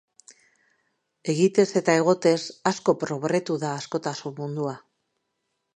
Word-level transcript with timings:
Egitez 1.33 1.67
eta 1.81 1.95
egotez 2.01 2.39
asko 2.73 2.97
probretu 3.05 3.61
da 3.67 3.77
askotasun 3.83 4.39
mundua. 4.41 4.77